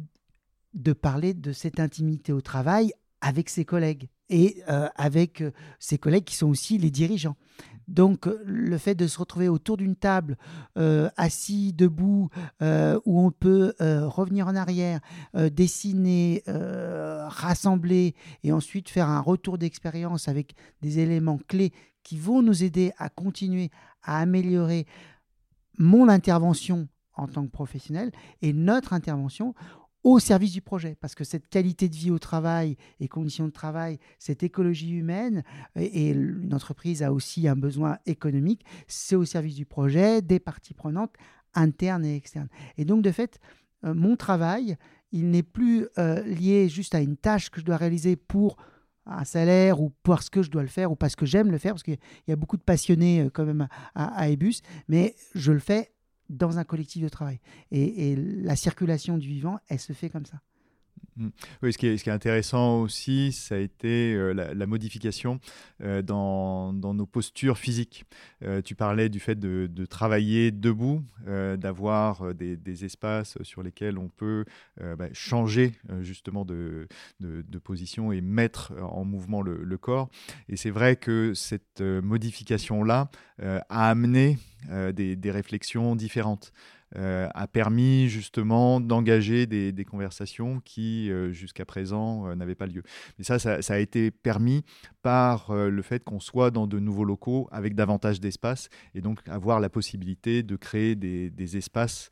[0.74, 5.98] de parler de cette intimité au travail avec ses collègues et euh, avec euh, ses
[5.98, 7.36] collègues qui sont aussi les dirigeants.
[7.88, 10.38] Donc le fait de se retrouver autour d'une table,
[10.78, 15.00] euh, assis, debout, où on peut revenir en arrière,
[15.34, 18.14] dessiner, rassembler
[18.44, 21.72] et ensuite faire un retour d'expérience avec des éléments clés
[22.04, 23.72] qui vont nous aider à continuer
[24.04, 24.86] à améliorer
[25.78, 28.12] mon intervention en tant que professionnel
[28.42, 29.56] et notre intervention,
[30.08, 30.96] au service du projet.
[31.02, 35.44] Parce que cette qualité de vie au travail et conditions de travail, cette écologie humaine,
[35.76, 40.74] et, une entreprise a aussi un besoin économique, c'est au service du projet, des parties
[40.74, 41.14] prenantes
[41.56, 42.48] internes et externes.
[42.78, 43.40] Et donc, de fait,
[43.84, 44.78] euh, mon travail,
[45.12, 48.56] il n'est plus euh, lié juste à une tâche que je dois réaliser pour
[49.06, 51.74] un salaire ou parce que je dois le faire ou parce que j'aime le faire,
[51.74, 51.98] parce qu'il
[52.30, 55.92] y a beaucoup de passionnés euh, quand même à, à Ebus, mais je le fais
[56.30, 57.40] dans un collectif de travail.
[57.72, 60.42] Et, la circulation du vivant, elle se fait comme ça.
[61.18, 61.30] Mmh.
[61.64, 65.40] Oui, ce qui, est, intéressant aussi, ça a été euh, la, modification
[65.82, 68.06] euh, dans, nos postures physiques.
[68.44, 74.46] Euh, tu parlais du fait de, travailler debout, d'avoir des, espaces sur lesquels on peut
[74.80, 76.88] bah, changer justement de,
[77.64, 80.10] position et mettre en mouvement le, corps.
[80.50, 84.38] Et c'est vrai que cette modification-là a amené
[84.70, 86.52] des réflexions différentes.
[86.96, 92.82] Euh, a permis justement d'engager des, conversations qui euh, jusqu'à présent euh, n'avaient pas lieu.
[93.18, 94.64] Mais ça, ça, a été permis
[95.02, 99.60] par le fait qu'on soit dans de nouveaux locaux avec davantage d'espace et donc avoir
[99.60, 102.10] la possibilité de créer des, espaces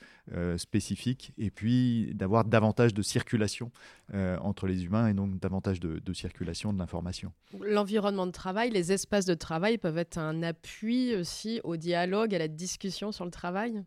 [0.56, 3.72] spécifiques et puis d'avoir davantage de circulation
[4.14, 7.34] entre les humains et donc davantage de, de circulation de l'information.
[7.60, 12.40] L'environnement de travail, les espaces de travail peuvent être un appui aussi au dialogue, à
[12.40, 13.84] la discussion sur le travail?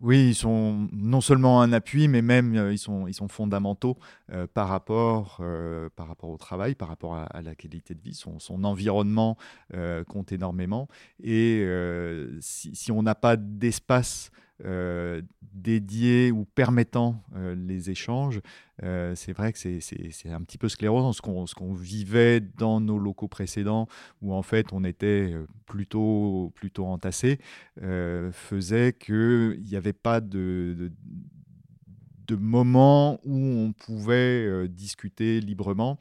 [0.00, 3.96] Oui, ils sont non seulement un appui, mais même euh, ils, sont, fondamentaux
[4.30, 8.14] euh, par, rapport, euh, par rapport au travail, par rapport à, la qualité de vie.
[8.14, 9.36] Son, environnement
[10.08, 10.88] compte énormément.
[11.22, 11.66] Et
[12.40, 14.30] si, on n'a pas d'espace
[14.62, 17.22] dédiés ou permettant
[17.56, 18.40] les échanges,
[18.80, 21.12] c'est vrai que c'est un petit peu sclérosant.
[21.12, 21.20] Ce
[21.54, 23.86] qu'on vivait dans nos locaux précédents,
[24.22, 25.34] où en fait on était
[25.66, 27.38] plutôt, plutôt entassés,
[28.32, 30.92] faisait qu'il n'y avait pas de
[32.34, 35.98] moments où on pouvait euh, discuter librement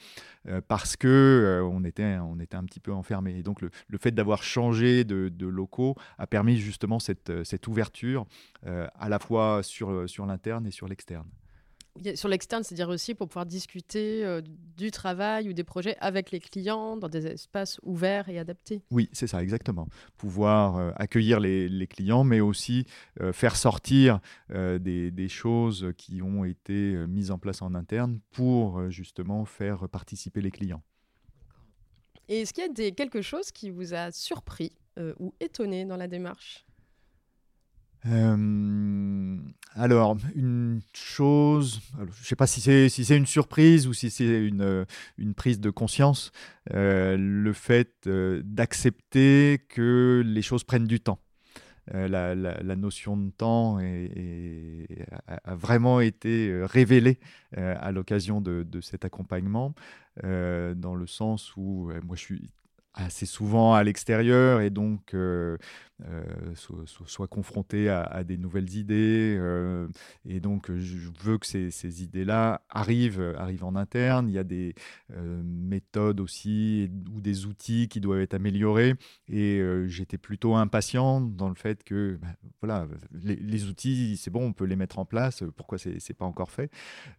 [0.47, 3.37] euh, parce que euh, on, était, un petit peu enfermé.
[3.37, 8.25] Et donc le, fait d'avoir changé de, locaux a permis justement cette, cette ouverture
[8.65, 11.27] à la fois sur, sur l'interne et sur l'externe.
[12.15, 14.41] Sur l'externe, c'est-à-dire aussi pour pouvoir discuter euh,
[14.75, 18.81] du travail ou des projets avec les clients dans des espaces ouverts et adaptés.
[18.91, 19.87] Oui, c'est ça, exactement.
[20.17, 22.85] Pouvoir euh, accueillir les, clients, mais aussi
[23.21, 28.89] euh, faire sortir des, des, choses qui ont été mises en place en interne pour
[28.89, 30.81] justement faire participer les clients.
[32.27, 34.71] Et est-ce qu'il y a des, quelque chose qui vous a surpris
[35.19, 36.65] ou étonné dans la démarche?
[39.77, 44.85] Alors, une chose, je ne sais pas si c'est une surprise ou si c'est une,
[45.17, 46.31] une, prise de conscience,
[46.73, 51.19] euh, le fait euh, d'accepter que les choses prennent du temps.
[51.93, 52.33] La,
[52.75, 57.19] notion de temps a vraiment été révélée
[57.55, 59.75] à l'occasion de, de, cet accompagnement,
[60.23, 62.49] dans le sens où moi je suis
[62.95, 65.57] assez souvent à l'extérieur et donc euh,
[66.09, 66.53] euh,
[67.05, 69.37] soit, confronté à, des nouvelles idées.
[69.39, 69.87] Euh,
[70.27, 74.27] et donc, je veux que ces, ces idées-là arrivent, arrivent en interne.
[74.27, 74.75] Il y a des
[75.13, 78.95] méthodes aussi ou des outils qui doivent être améliorés.
[79.29, 82.27] Et j'étais plutôt impatient dans le fait que, bah,
[82.61, 82.87] voilà,
[83.23, 85.43] les, outils, c'est bon, on peut les mettre en place.
[85.55, 86.69] Pourquoi c'est n'est pas encore fait?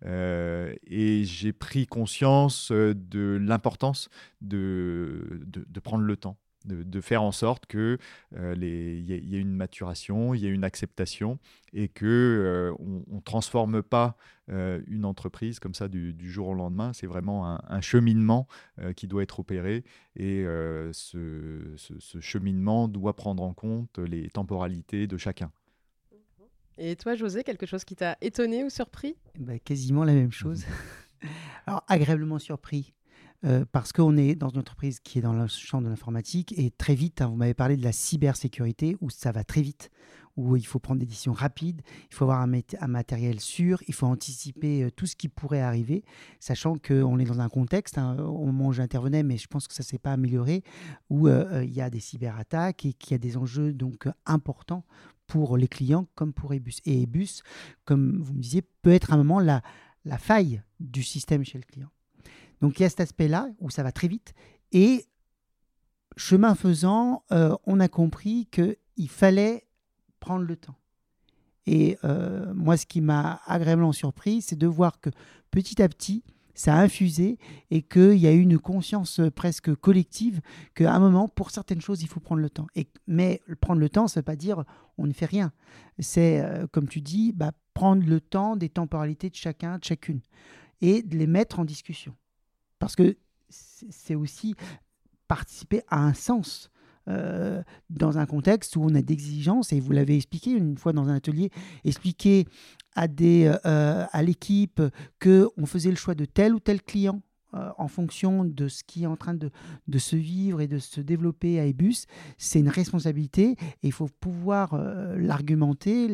[0.04, 4.10] Et j'ai pris conscience de l'importance
[4.42, 6.36] de, de, prendre le temps.
[6.64, 7.96] De, faire en sorte que
[8.34, 11.38] euh, y, ait une maturation, il y ait une acceptation
[11.72, 14.16] et que euh, on, ne transforme pas
[14.50, 16.92] euh, une entreprise comme ça du, jour au lendemain.
[16.92, 18.48] C'est vraiment un, cheminement
[18.96, 19.84] qui doit être opéré
[20.16, 20.44] et
[20.90, 25.52] ce, ce, cheminement doit prendre en compte les temporalités de chacun.
[26.78, 29.16] Et toi, José, quelque chose qui t'a étonné ou surpris?
[29.38, 30.64] Bah, Quasiment la même chose.
[31.66, 32.92] Alors, agréablement surpris
[33.44, 36.70] euh, parce qu'on est dans une entreprise qui est dans le champ de l'informatique et
[36.70, 39.90] très vite, hein, vous m'avez parlé de la cybersécurité où ça va très vite,
[40.36, 44.06] où il faut prendre des décisions rapides, il faut avoir un, matériel sûr, il faut
[44.06, 46.04] anticiper euh, tout ce qui pourrait arriver,
[46.40, 49.74] sachant qu'on est dans un contexte, hein, au moment où j'intervenais, mais je pense que
[49.74, 50.62] ça ne s'est pas amélioré,
[51.10, 54.84] où euh, il y a des cyberattaques et qu'il y a des enjeux donc importants
[55.26, 56.80] pour les clients comme pour Ebus.
[56.84, 57.42] Et Ebus,
[57.84, 59.62] comme vous me disiez, peut être à un moment la,
[60.04, 61.90] la faille du système chez le client.
[62.60, 64.34] Donc il y a cet aspect-là où ça va très vite.
[64.72, 65.06] Et
[66.16, 69.66] chemin faisant, euh, on a compris qu'il fallait
[70.20, 70.76] prendre le temps.
[71.66, 75.10] Et euh, moi, ce qui m'a agréablement surpris, c'est de voir que
[75.50, 76.22] petit à petit,
[76.54, 77.38] ça a infusé
[77.70, 80.40] et qu'il y a eu une conscience presque collective
[80.74, 82.66] qu'à un moment, pour certaines choses, il faut prendre le temps.
[83.06, 84.64] Mais prendre le temps, ça ne veut pas dire
[84.96, 85.52] on ne fait rien.
[85.98, 90.20] C'est, euh, comme tu dis, bah, prendre le temps des temporalités de chacun, de chacune,
[90.80, 92.14] et de les mettre en discussion.
[92.78, 93.16] Parce que
[93.48, 94.54] c'est aussi
[95.28, 96.70] participer à un sens.
[97.08, 101.08] Euh, dans un contexte où on a d'exigences, et vous l'avez expliqué une fois dans
[101.08, 101.50] un atelier,
[101.84, 102.46] expliquer
[102.96, 104.82] à, des, euh, à l'équipe
[105.22, 107.22] qu'on faisait le choix de tel ou tel client
[107.54, 109.52] euh, en fonction de ce qui est en train de,
[109.86, 112.06] de, se vivre et de se développer à Ebus,
[112.38, 114.76] c'est une responsabilité et il faut pouvoir
[115.16, 116.08] l'argumenter,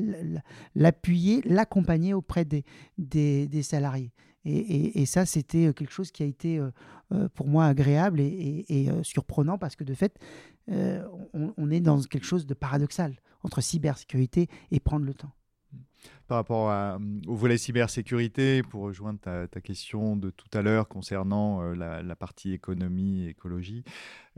[0.74, 2.64] l'appuyer, l'accompagner auprès des,
[2.98, 4.12] des, des salariés.
[4.44, 6.70] Et, ça, c'était euh, quelque chose qui a été euh,
[7.12, 10.18] euh, pour moi agréable et, surprenant parce que de fait,
[10.68, 15.32] on, est dans quelque chose de paradoxal entre cybersécurité et prendre le temps
[16.26, 21.62] par rapport euh, au volet cybersécurité, pour rejoindre ta, question de tout à l'heure concernant
[21.62, 23.84] euh, la, partie économie écologie,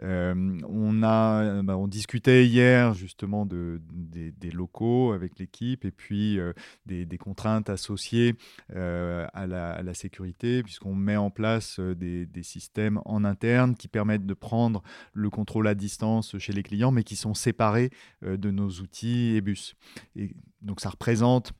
[0.02, 6.38] euh, on, a, bah, on discutait hier justement de, des, locaux avec l'équipe et puis
[6.86, 8.34] des, contraintes associées
[8.74, 14.82] à la, sécurité, puisqu'on met en place des, systèmes en interne qui permettent de prendre
[15.12, 17.90] le contrôle à distance chez les clients, mais qui sont séparés
[18.22, 19.74] de nos outils et bus.
[20.16, 21.52] Et donc ça représente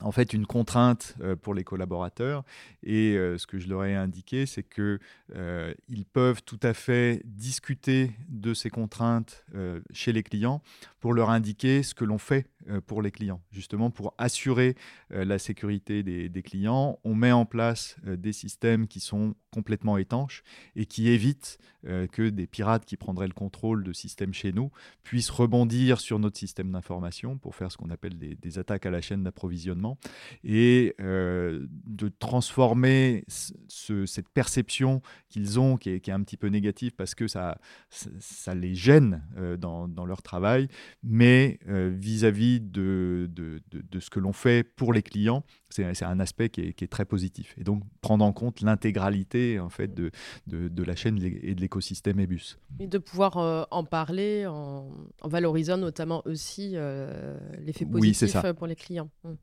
[0.00, 2.44] en fait une contrainte euh, pour les collaborateurs.
[2.82, 4.98] Et euh, ce que je leur ai indiqué, c'est que
[5.34, 9.44] euh, ils peuvent tout à fait discuter de ces contraintes
[9.92, 10.62] chez les clients
[11.00, 12.46] pour leur indiquer ce que l'on fait
[12.86, 13.40] pour les clients.
[13.50, 14.76] Justement, pour assurer
[15.10, 20.42] la sécurité des, clients, on met en place des systèmes qui sont complètement étanches
[20.76, 24.70] et qui évitent que des pirates qui prendraient le contrôle de systèmes chez nous
[25.02, 29.00] puissent rebondir sur notre système d'information pour faire ce qu'on appelle des, attaques à la
[29.00, 29.98] chaîne d'approvisionnement
[30.44, 37.28] et de transformer cette perception qu'ils ont, qui est, un petit peu négative parce que
[37.28, 37.58] ça,
[37.88, 39.22] ça, les gêne
[39.58, 40.68] dans, dans, leur travail,
[41.02, 46.48] mais vis-à-vis de, de, de, ce que l'on fait pour les clients, c'est un aspect
[46.48, 47.54] qui est, qui est, très positif.
[47.58, 50.10] Et donc prendre en compte l'intégralité en fait de,
[50.46, 52.58] de, la chaîne et de l'écosystème EBUS.
[52.78, 54.90] Et de pouvoir euh, en parler en,
[55.20, 59.10] en, valorisant notamment aussi euh, l'effet positif pour les clients.
[59.24, 59.36] Hum.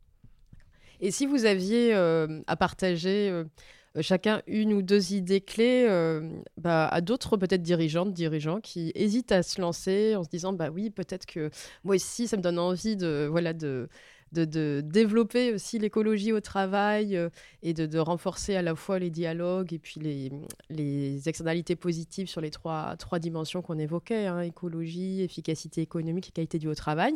[1.00, 3.44] Et si vous aviez euh, à partager
[4.02, 5.88] chacun une ou deux idées clés
[6.58, 10.70] bah, à d'autres peut-être dirigeantes, dirigeants qui hésitent à se lancer en se disant bah
[10.74, 11.50] oui peut-être que
[11.84, 13.88] moi aussi ça me donne envie de voilà de
[14.32, 17.30] de, développer aussi l'écologie au travail euh,
[17.64, 20.32] et de, renforcer à la fois les dialogues et puis les,
[20.70, 26.32] les externalités positives sur les trois, trois dimensions qu'on évoquait, hein, écologie, efficacité économique et
[26.32, 27.16] qualité du haut travail.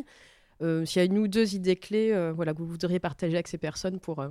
[0.62, 3.34] Euh, S'il y a une ou deux idées clés euh, voilà, que vous voudriez partager
[3.34, 4.28] avec ces personnes pour euh,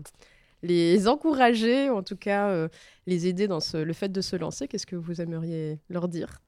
[0.64, 2.68] les encourager, ou en tout cas
[3.08, 6.42] les aider dans ce, le fait de se lancer, qu'est-ce que vous aimeriez leur dire?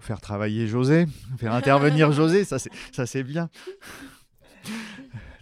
[0.00, 1.06] Faire travailler José,
[1.38, 3.48] faire intervenir José, ça c'est bien.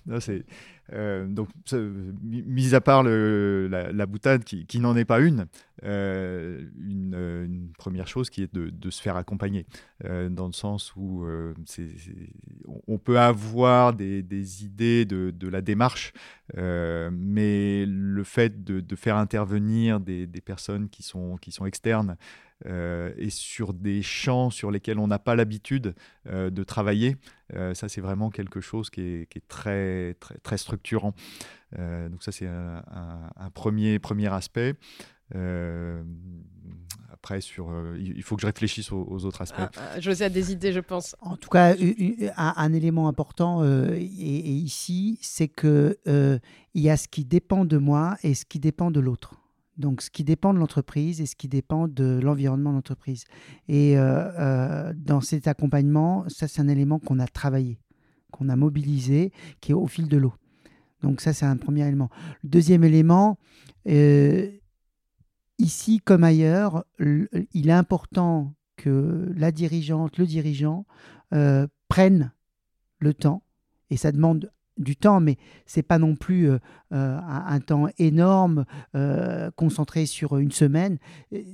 [0.06, 0.44] non, c'est
[0.92, 1.48] euh, donc,
[2.22, 5.46] mis à part la, boutade qui, n'en est pas une,
[5.84, 9.66] euh, une, première chose qui est de, se faire accompagner,
[10.04, 11.26] euh, dans le sens où
[12.86, 16.12] on peut avoir des, idées de, la démarche,
[16.54, 22.16] mais le fait de, faire intervenir des, personnes qui sont externes
[22.66, 25.94] euh, et sur des champs sur lesquels on n'a pas l'habitude
[26.28, 27.16] euh, de travailler.
[27.54, 31.14] Euh, ça, c'est vraiment quelque chose qui est, qui est très, très, très, structurant.
[31.76, 32.82] donc ça, c'est un,
[33.36, 34.74] un, premier, premier aspect.
[37.10, 39.60] après, sur, il faut que je réfléchisse aux, autres aspects.
[39.76, 41.16] Ah, José a des idées, je pense.
[41.20, 41.74] En tout cas,
[42.36, 45.98] un, élément important et, ici, c'est que
[46.74, 49.41] il y a ce qui dépend de moi et ce qui dépend de l'autre.
[49.78, 53.24] Donc, ce qui dépend de l'entreprise et ce qui dépend de l'environnement de l'entreprise.
[53.68, 57.78] Et euh, euh, dans cet accompagnement, ça, c'est un élément qu'on a travaillé,
[58.30, 60.34] qu'on a mobilisé, qui est au fil de l'eau.
[61.02, 62.10] Donc, ça, c'est un premier élément.
[62.42, 63.38] Le deuxième élément,
[63.88, 64.50] euh,
[65.58, 70.86] ici comme ailleurs, il est important que la dirigeante, le dirigeant
[71.88, 72.32] prennent
[72.98, 73.42] le temps,
[73.88, 76.58] et ça demande du temps, mais c'est pas non plus euh,
[76.92, 78.64] euh, un, temps énorme
[78.94, 80.98] euh, concentré sur une semaine.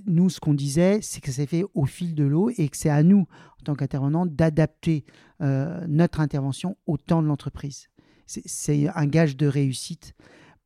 [0.07, 2.77] Nous, ce qu'on disait, c'est que ça s'est fait au fil de l'eau et que
[2.77, 3.27] c'est à nous,
[3.61, 5.05] en tant qu'intervenants, d'adapter
[5.41, 7.89] notre intervention au temps de l'entreprise.
[8.27, 10.15] C'est un gage de réussite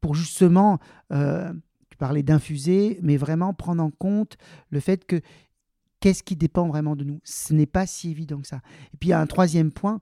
[0.00, 0.78] pour justement,
[1.10, 4.38] tu parlais d'infuser, mais vraiment prendre en compte
[4.70, 5.20] le fait que
[6.00, 7.20] qu'est-ce qui dépend vraiment de nous.
[7.22, 8.62] Ce n'est pas si évident que ça.
[8.94, 10.00] Et puis il y a un troisième point,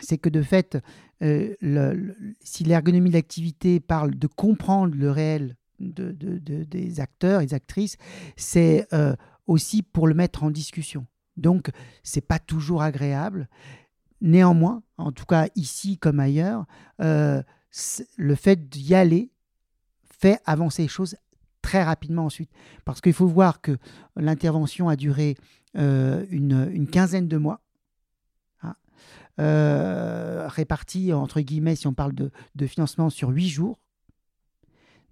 [0.00, 0.78] c'est que de fait,
[1.22, 7.54] euh, si l'ergonomie de l'activité parle de comprendre le réel de, des acteurs et des
[7.54, 7.96] actrices,
[8.36, 9.14] c'est euh,
[9.46, 11.06] aussi pour le mettre en discussion.
[11.36, 11.70] Donc,
[12.02, 13.48] c'est pas toujours agréable.
[14.20, 16.66] Néanmoins, en tout cas ici comme ailleurs,
[17.00, 17.42] euh,
[18.16, 19.30] le fait d'y aller
[20.20, 21.16] fait avancer les choses
[21.62, 22.50] très rapidement ensuite.
[22.84, 23.76] Parce qu'il faut voir que
[24.16, 25.36] l'intervention a duré
[25.74, 27.60] une, quinzaine de mois.
[29.40, 33.78] Euh, réparti, entre guillemets, si on parle de, financement, sur huit jours.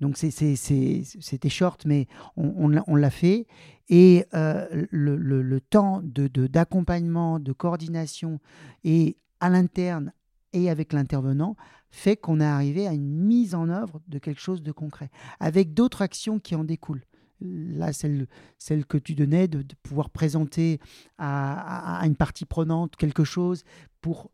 [0.00, 2.06] Donc c'était short, mais
[2.36, 3.46] on, l'a fait.
[3.88, 8.40] Et euh, le, temps d'accompagnement, de, de coordination,
[8.84, 10.12] et à l'interne
[10.52, 11.56] et avec l'intervenant,
[11.90, 15.74] fait qu'on est arrivé à une mise en œuvre de quelque chose de concret, avec
[15.74, 17.04] d'autres actions qui en découlent
[17.40, 18.26] là, celle,
[18.58, 20.80] celle que tu donnais, de, pouvoir présenter
[21.18, 23.64] à, une partie prenante quelque chose
[24.00, 24.30] pour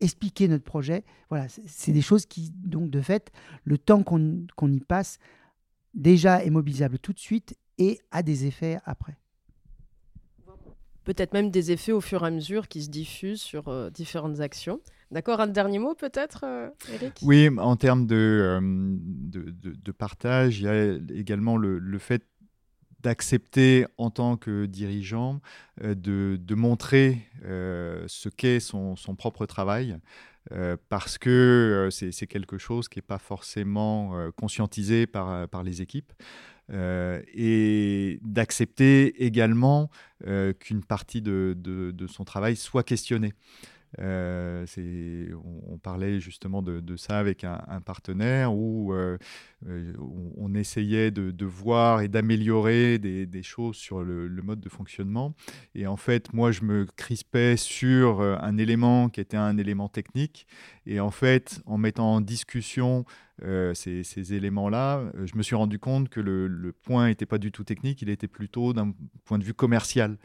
[0.00, 1.04] expliquer notre projet.
[1.28, 3.30] Voilà, c'est des choses qui, donc, de fait,
[3.64, 5.18] le temps qu'on y passe,
[5.94, 9.16] déjà est mobilisable tout de suite et a des effets après
[11.04, 14.40] peut-être même des effets au fur et à mesure qui se diffusent sur euh, différentes
[14.40, 14.80] actions.
[15.10, 17.18] D'accord, un dernier mot peut-être, euh, Eric?
[17.22, 22.24] Oui, en termes euh, de, de, partage, il y a également le, le fait
[23.02, 25.40] d'accepter en tant que dirigeant
[25.82, 29.96] de, de, montrer ce qu'est son, propre travail.
[30.88, 36.12] parce que c'est quelque chose qui n'est pas forcément conscientisé par, les équipes.
[36.70, 39.90] Euh, et d'accepter également
[40.26, 43.34] euh, qu'une partie de, son travail soit questionnée.
[43.98, 44.66] Euh,
[45.68, 49.18] on, parlait justement de, ça avec un, partenaire où euh,
[50.38, 55.34] on, essayait de, voir et d'améliorer des, choses sur le, mode de fonctionnement.
[55.74, 60.46] Et en fait, moi, je me crispais sur un élément qui était un élément technique.
[60.86, 63.04] Et en fait, en mettant en discussion
[63.42, 67.50] euh, ces, éléments-là, euh, je me suis rendu compte que le, point n'était pas du
[67.50, 68.92] tout technique, il était plutôt d'un
[69.24, 70.18] point de vue commercial.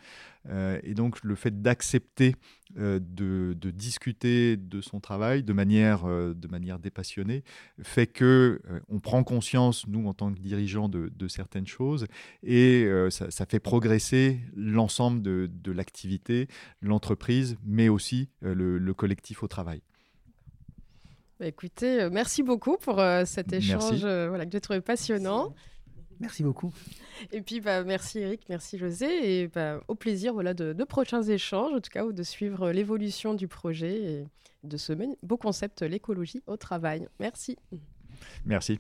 [0.49, 2.35] Euh, et donc le fait d'accepter
[2.75, 7.43] de, discuter de son travail de manière, de manière dépassionnée
[7.81, 12.05] fait que on prend conscience, nous en tant que dirigeants, de, certaines choses
[12.43, 16.47] et ça, fait progresser l'ensemble de, l'activité,
[16.81, 19.81] l'entreprise, mais aussi le collectif au travail.
[21.39, 25.53] Bah, écoutez, euh, merci beaucoup pour euh, cet échange euh, voilà, que j'ai trouvé passionnant.
[26.19, 26.73] Merci beaucoup.
[27.31, 29.41] Et puis, bah, merci Eric, merci José.
[29.41, 33.35] Et bah, au plaisir voilà, de, prochains échanges, en tout cas, ou de suivre l'évolution
[33.35, 34.23] du projet et
[34.63, 37.07] de ce beau concept, l'écologie au travail.
[37.19, 37.55] Merci.
[38.43, 38.79] Merci.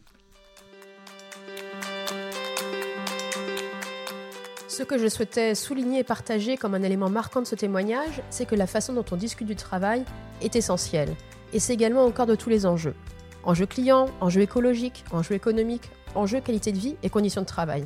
[4.67, 8.47] Ce que je souhaitais souligner et partager comme un élément marquant de ce témoignage, c'est
[8.47, 10.03] que la façon dont on discute du travail
[10.41, 11.15] est essentielle
[11.53, 12.95] et c'est également au cœur de tous les enjeux.
[13.43, 17.85] Enjeux clients, enjeux écologiques, enjeux économiques, enjeux qualité de vie et conditions de travail.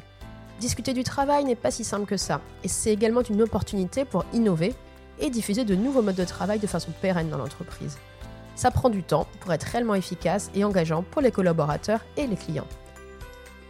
[0.60, 4.26] Discuter du travail n'est pas si simple que ça, et c'est également une opportunité pour
[4.34, 4.74] innover
[5.20, 7.98] et diffuser de nouveaux modes de travail de façon pérenne dans l'entreprise.
[8.56, 12.36] Ça prend du temps pour être réellement efficace et engageant pour les collaborateurs et les
[12.36, 12.68] clients.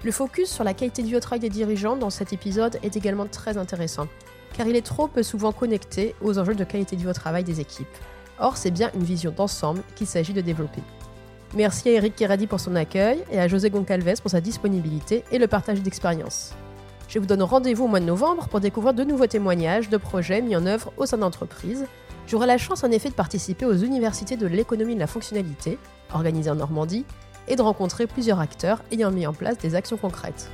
[0.04, 2.98] Le focus sur la qualité de vie au travail des dirigeants dans cet épisode est
[2.98, 4.08] également très intéressant,
[4.54, 7.44] car il est trop peu souvent connecté aux enjeux de qualité de vie au travail
[7.44, 7.88] des équipes.
[8.42, 10.82] Or, c'est bien une vision d'ensemble qu'il s'agit de développer.
[11.54, 15.38] Merci à Eric Keradi pour son accueil et à José Goncalves pour sa disponibilité et
[15.38, 16.54] le partage d'expériences.
[17.08, 20.42] Je vous donne rendez-vous au mois de novembre pour découvrir de nouveaux témoignages de projets
[20.42, 21.86] mis en œuvre au sein d'entreprises.
[22.26, 25.78] J'aurai la chance en effet de participer aux universités de l'économie de la fonctionnalité,
[26.14, 27.06] organisées en Normandie,
[27.48, 30.50] et de rencontrer plusieurs acteurs ayant mis en place des actions concrètes.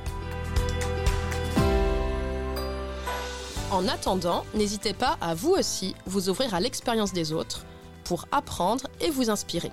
[3.70, 7.64] En attendant, n'hésitez pas à vous aussi vous ouvrir à l'expérience des autres
[8.08, 9.70] pour apprendre et vous inspirer.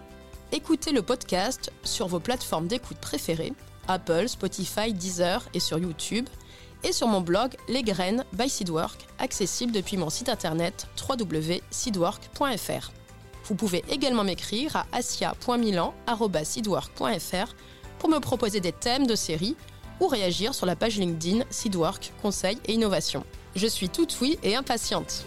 [0.51, 3.53] Écoutez le podcast sur vos plateformes d'écoute préférées,
[3.87, 6.27] Apple, Spotify, Deezer et sur YouTube,
[6.83, 12.91] et sur mon blog Les Graines by Seedwork, accessible depuis mon site internet www.seedwork.fr.
[13.45, 17.55] Vous pouvez également m'écrire à asia.milan.seedwork.fr
[17.99, 19.55] pour me proposer des thèmes de série
[20.01, 23.23] ou réagir sur la page LinkedIn Seedwork Conseil et Innovation.
[23.55, 25.25] Je suis toute oui et impatiente.